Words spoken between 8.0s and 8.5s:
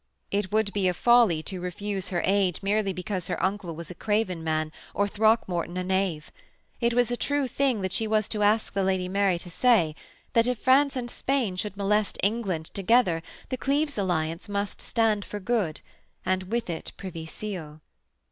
was to